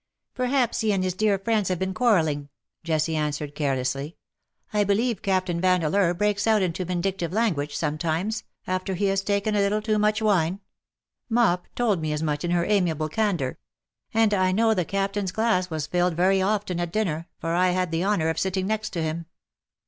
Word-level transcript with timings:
"Perhaps 0.33 0.79
he 0.81 0.91
and 0.91 1.03
his 1.03 1.13
dear 1.13 1.37
friends 1.37 1.69
have 1.69 1.77
been 1.77 1.93
quarrelling/^ 1.93 2.49
Jessie 2.83 3.15
answered, 3.15 3.53
carelessly." 3.53 4.17
I 4.73 4.83
believe 4.83 5.21
Captain 5.21 5.61
Vandeleur 5.61 6.15
breaks 6.15 6.47
out 6.47 6.63
into 6.63 6.83
vindictive 6.83 7.31
language, 7.31 7.75
sometimes, 7.77 8.43
after 8.65 8.95
he 8.95 9.05
has 9.05 9.21
taken 9.21 9.55
a 9.55 9.59
little 9.59 9.79
too 9.79 9.99
much 9.99 10.19
wine: 10.19 10.59
Mop 11.29 11.67
told 11.75 12.01
me 12.01 12.11
as 12.13 12.23
much 12.23 12.43
in 12.43 12.49
her 12.49 12.65
amiable 12.65 13.09
candour. 13.09 13.59
And 14.11 14.33
I 14.33 14.51
know 14.51 14.73
the 14.73 14.85
Captain^s 14.85 15.31
glass 15.31 15.69
was 15.69 15.85
filled 15.85 16.15
very 16.15 16.41
often 16.41 16.79
at 16.79 16.91
dinner, 16.91 17.27
for 17.37 17.53
I 17.53 17.69
had 17.69 17.91
the 17.91 18.03
honour 18.03 18.29
of 18.29 18.39
sitting 18.39 18.65
next 18.65 18.95
him." 18.95 19.27